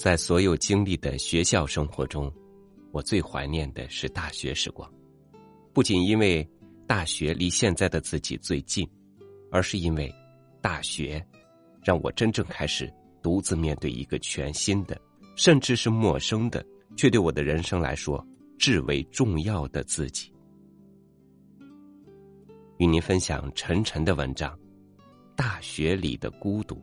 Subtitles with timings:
[0.00, 2.32] 在所有经历的学校生活中，
[2.90, 4.90] 我最怀念的是大学时光。
[5.74, 6.48] 不仅因为
[6.86, 8.88] 大学离现在的自己最近，
[9.50, 10.10] 而是因为
[10.62, 11.22] 大学
[11.84, 12.90] 让我真正开始
[13.22, 14.98] 独自面对一个全新的，
[15.36, 16.64] 甚至是陌生的，
[16.96, 18.26] 却对我的人生来说
[18.58, 20.32] 至为重要的自己。
[22.78, 24.56] 与您分享陈晨的文章
[25.36, 26.76] 《大学里的孤独》。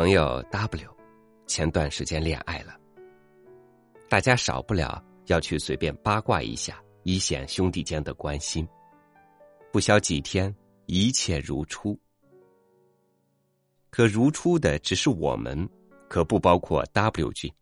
[0.00, 0.90] 朋友 W，
[1.46, 2.74] 前段时间恋爱了，
[4.08, 8.66] 大家少不了要去随便八卦一下，以显兄弟间的关心。
[9.70, 12.00] 不消几天，一切如初。
[13.90, 15.68] 可如初的只是我们，
[16.08, 17.52] 可不包括 W 君。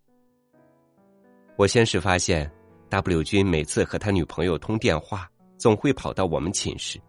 [1.57, 2.49] 我先是发现
[2.89, 7.01] ，W 君每次和他女朋友通电话，总会跑到我们寝室。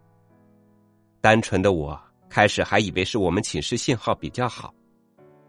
[1.22, 2.02] 单纯的我
[2.32, 4.74] 开始还以为是我们寝室信号比较好。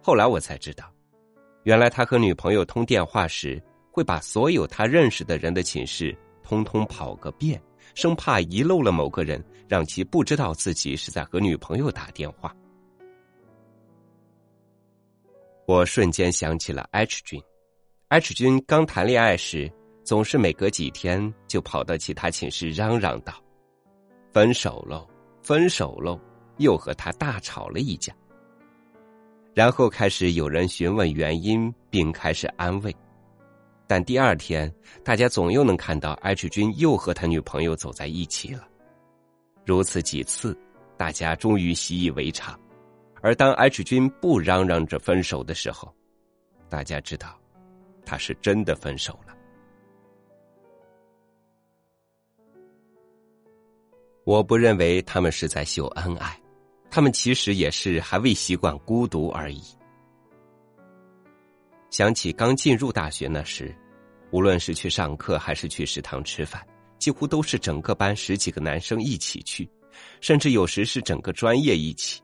[0.03, 0.91] 后来我才知道，
[1.65, 3.63] 原来他和女朋友通电话时，
[3.93, 7.61] 会把所有他认识的人的寝室通通跑个遍，
[7.95, 12.55] 生怕遗漏了某个人，让其不知道自己是在和女朋友打电话。
[15.67, 17.41] 我瞬间想起了 H 君
[18.09, 19.71] ，H 君刚谈恋爱时，
[20.03, 23.35] 总是每隔几天就跑到其他寝室嚷嚷道
[24.33, 25.07] ：“分手喽，
[25.43, 26.19] 分手喽！”
[26.59, 28.13] 又和他大吵了一架。
[29.55, 32.95] 然后开始有人询问原因，并开始安慰，
[33.87, 34.73] 但第二天
[35.05, 38.67] 大家总又能看到 H 君又和他女朋友走在一起了。
[39.67, 40.57] 如此几次，
[40.97, 42.59] 大家终于习以为常。
[43.23, 45.93] 而当 H 君不嚷嚷着分手的时候，
[46.69, 47.39] 大家知道，
[48.07, 49.37] 他是真的分手了。
[54.25, 56.40] 我不认为他们是在秀恩爱。
[56.91, 59.63] 他们其实也是还未习惯孤独而已。
[61.89, 63.75] 想起刚进入大学那时，
[64.33, 66.67] 无论是去上课还是去食堂吃饭，
[66.99, 69.69] 几乎都是整个班十几个男生一起去，
[70.21, 72.21] 甚至有时是整个专业一起。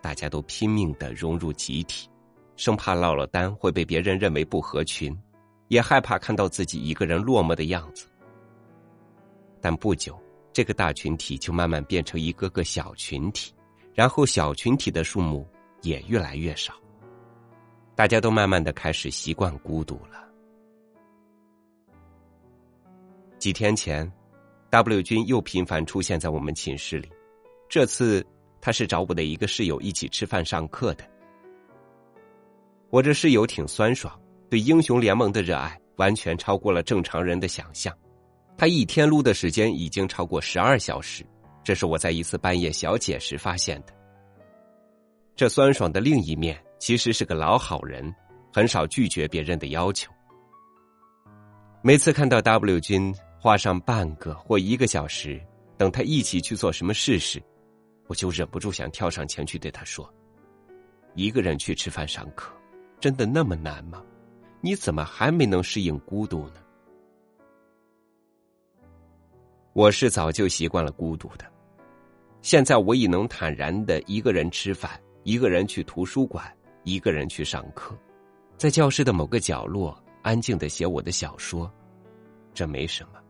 [0.00, 2.08] 大家都拼命的融入集体，
[2.56, 5.16] 生怕落了单会被别人认为不合群，
[5.68, 8.06] 也害怕看到自己一个人落寞的样子。
[9.60, 10.18] 但不久。
[10.52, 13.52] 这个大群体就慢慢变成一个个小群体，
[13.94, 15.48] 然后小群体的数目
[15.82, 16.74] 也越来越少。
[17.94, 20.26] 大家都慢慢的开始习惯孤独了。
[23.38, 24.10] 几天前
[24.70, 27.08] ，W 君又频繁出现在我们寝室里，
[27.68, 28.26] 这次
[28.60, 31.04] 他是找我的一个室友一起吃饭上课的。
[32.90, 34.18] 我这室友挺酸爽，
[34.48, 37.96] 对英雄联盟的热爱完全超过了正常人的想象。
[38.56, 41.24] 他一天撸的时间已经超过十二小时，
[41.64, 43.94] 这是我在一次半夜小解时发现的。
[45.34, 48.14] 这酸爽的另一面其实是个老好人，
[48.52, 50.12] 很少拒绝别人的要求。
[51.82, 55.40] 每次看到 W 君花上半个或一个小时
[55.78, 57.42] 等他一起去做什么事时，
[58.06, 60.06] 我就忍不住想跳上前去对他说
[61.16, 62.52] ：“一个人去吃饭上课，
[63.00, 64.02] 真的那么难吗？
[64.60, 66.56] 你怎么还没能适应孤独呢？”
[69.72, 71.44] 我是早就习惯了孤独的，
[72.42, 77.96] 现在我已能坦然的一个人吃饭，一个人去图书馆，一个人去上课，
[78.56, 81.72] 在教室的某个角落安静的写我的小说，
[82.52, 83.20] 这没什么。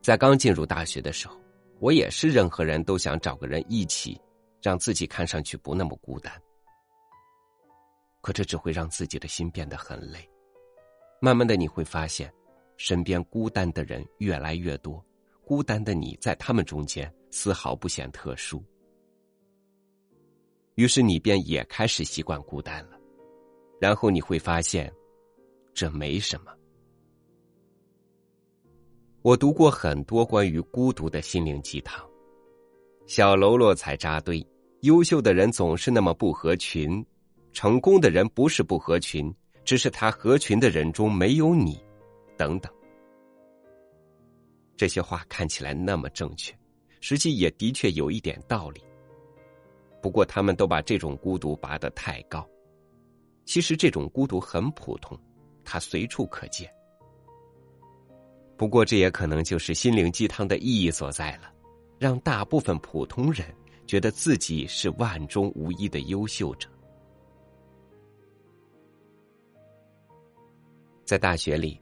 [0.00, 1.36] 在刚进入大学的时候，
[1.80, 4.20] 我也是任何人都想找个人一起，
[4.62, 6.32] 让自己看上去不那么孤单。
[8.20, 10.20] 可这只会让自己的心变得很累，
[11.20, 12.32] 慢慢的你会发现。
[12.84, 15.00] 身边孤单的人越来越多，
[15.44, 18.60] 孤单的你在他们中间丝毫不显特殊。
[20.74, 22.98] 于是你便也开始习惯孤单了，
[23.80, 24.92] 然后你会发现，
[25.72, 26.50] 这没什么。
[29.22, 32.04] 我读过很多关于孤独的心灵鸡汤，
[33.06, 34.44] 小喽啰才扎堆，
[34.80, 37.06] 优秀的人总是那么不合群，
[37.52, 39.32] 成功的人不是不合群，
[39.64, 41.80] 只是他合群的人中没有你。
[42.42, 42.72] 等等，
[44.76, 46.52] 这些话看起来那么正确，
[47.00, 48.82] 实际也的确有一点道理。
[50.02, 52.44] 不过，他们都把这种孤独拔得太高。
[53.44, 55.16] 其实，这种孤独很普通，
[55.64, 56.68] 它随处可见。
[58.56, 61.54] 不过，这也可能就是心灵鸡汤的意义所在了，
[61.96, 63.46] 让大部分普通人
[63.86, 66.68] 觉得自己是万中无一的优秀者。
[71.04, 71.80] 在大学里。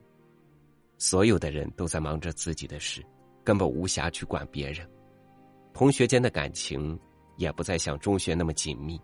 [1.01, 3.03] 所有的人都在忙着自己的事，
[3.43, 4.87] 根本无暇去管别人。
[5.73, 6.99] 同学间的感情
[7.39, 9.01] 也不再像中学那么紧密，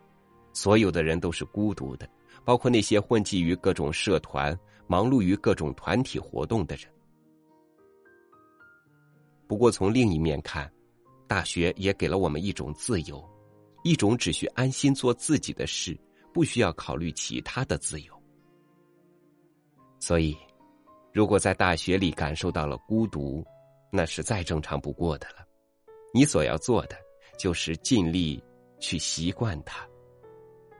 [0.52, 2.06] 所有的人都是孤独的，
[2.44, 4.54] 包括那些混迹于各种社团、
[4.86, 6.86] 忙碌于各种团体活动的人。
[9.46, 10.70] 不过，从另一面看，
[11.26, 13.26] 大学也给了我们一种自由，
[13.84, 15.98] 一种只需安心做自己的事，
[16.34, 18.12] 不需要考虑其他的自由。
[19.98, 20.36] 所以，
[21.16, 23.42] 如果在大学里感受到了孤独，
[23.90, 25.36] 那是再正常不过的了。
[26.12, 26.96] 你所要做的，
[27.38, 28.44] 就是尽力
[28.78, 29.88] 去习惯它，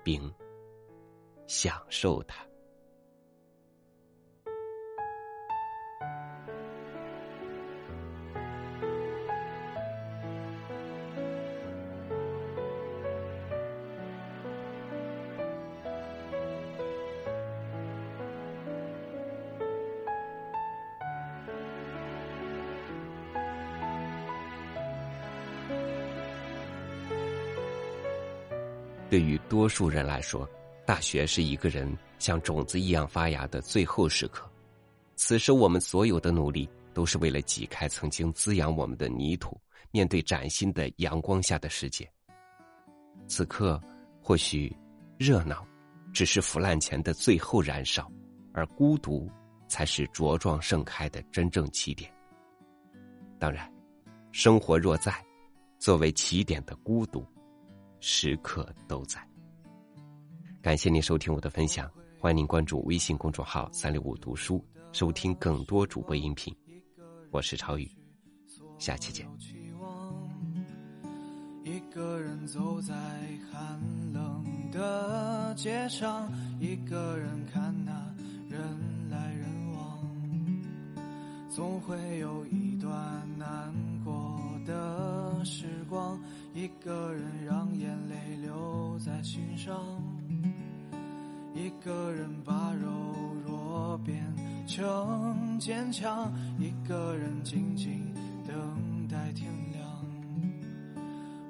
[0.04, 0.30] 并
[1.46, 2.46] 享受它。
[29.08, 30.48] 对于多数人来说，
[30.84, 34.50] 大学是一个人像种子一样发芽的最后时刻。
[35.14, 39.58] 此时，我们所有的努力都是为了挤开曾经滋养我们的泥土，
[39.90, 42.08] 面对崭新的阳光下的世界。
[43.28, 43.80] 此刻，
[44.20, 44.76] 或许
[45.16, 45.66] 热闹
[46.12, 48.10] 只是腐烂前的最后燃烧，
[48.52, 49.30] 而孤独
[49.68, 52.12] 才是茁壮盛开的真正起点。
[53.38, 53.72] 当然，
[54.32, 55.24] 生活若在，
[55.78, 57.24] 作为起点的孤独。
[58.08, 59.20] 时刻都在。
[60.62, 64.64] 感谢您收听我的分享，欢迎您关注微信公众号“三六五读书”，
[64.94, 66.54] 收听更多主播音频。
[67.32, 67.90] 我是超宇，
[68.78, 69.26] 下期见。
[71.64, 72.94] 一个人走在
[73.50, 77.92] 寒冷的街上，一个人看那
[78.48, 78.60] 人
[79.10, 79.98] 来人往，
[81.50, 82.92] 总会有一段
[83.36, 83.74] 难
[84.04, 86.16] 过的时光。
[86.56, 89.78] 一个人让眼泪留在心上，
[91.52, 92.88] 一个人把柔
[93.46, 94.24] 弱变
[94.66, 98.10] 成坚强，一个人静静
[98.48, 99.84] 等待天亮。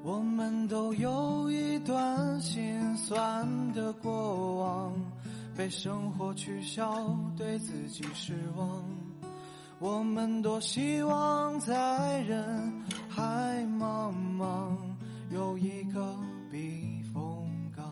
[0.02, 4.92] 我们都有一段心酸的过往，
[5.56, 8.82] 被生活取笑，对自己失望。
[9.78, 14.76] 我们多希望在人海茫茫。
[15.28, 16.16] 有一个
[16.50, 17.84] 避风港，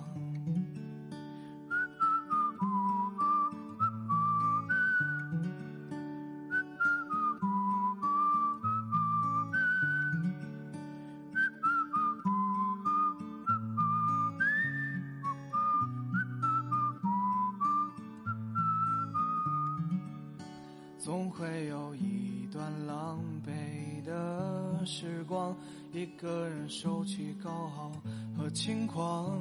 [20.98, 25.54] 总会有一段狼狈的时光。
[25.94, 27.92] 一个人收起高傲
[28.36, 29.38] 和轻狂，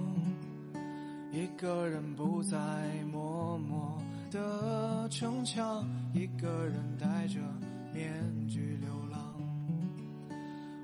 [1.32, 2.56] 一个人不再
[3.12, 3.98] 默默
[4.30, 5.84] 的逞强，
[6.14, 7.40] 一个人戴着
[7.92, 9.34] 面具流浪。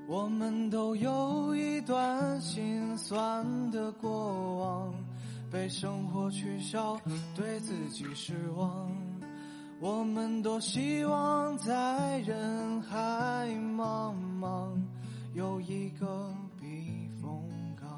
[0.08, 4.92] 我们都有一段心酸的过往，
[5.52, 7.00] 被生活取笑，
[7.36, 8.90] 对自己失望。
[9.78, 13.46] 我们多希望在人海
[13.76, 14.72] 茫茫。
[15.32, 17.48] 有一个避风
[17.80, 17.88] 港，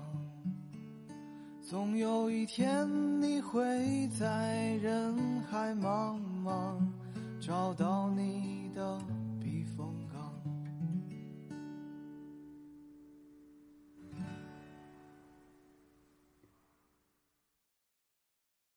[1.63, 2.87] 总有一天
[3.23, 6.77] 你会在人海茫茫
[7.41, 8.99] 找到你的。